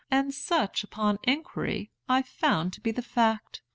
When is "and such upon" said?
0.09-1.19